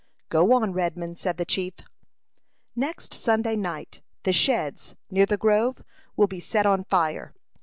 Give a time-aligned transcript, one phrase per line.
[0.29, 1.75] "Go on, Redman," said the chief.
[2.75, 5.83] "Next Sunday night, the sheds, near the grove,
[6.15, 7.35] will be set on fire.